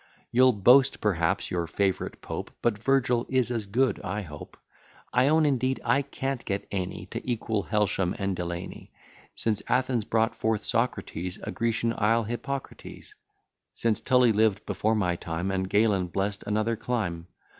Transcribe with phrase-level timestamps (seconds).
[0.31, 4.57] You'll boast, perhaps, your favourite Pope; But Virgil is as good, I hope.
[5.13, 8.91] I own indeed I can't get any To equal Helsham and Delany;
[9.35, 13.13] Since Athens brought forth Socrates, A Grecian isle, Hippocrates;
[13.75, 17.27] Since Tully lived before my time, And Galen bless'd another clime.